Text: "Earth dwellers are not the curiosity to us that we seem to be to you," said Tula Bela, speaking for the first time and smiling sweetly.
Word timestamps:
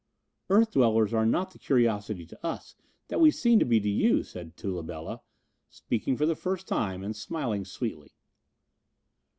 "Earth 0.49 0.71
dwellers 0.71 1.13
are 1.13 1.27
not 1.27 1.51
the 1.51 1.59
curiosity 1.59 2.25
to 2.25 2.43
us 2.43 2.73
that 3.09 3.21
we 3.21 3.29
seem 3.29 3.59
to 3.59 3.65
be 3.65 3.79
to 3.79 3.87
you," 3.87 4.23
said 4.23 4.57
Tula 4.57 4.81
Bela, 4.81 5.21
speaking 5.69 6.17
for 6.17 6.25
the 6.25 6.33
first 6.35 6.67
time 6.67 7.03
and 7.03 7.15
smiling 7.15 7.65
sweetly. 7.65 8.11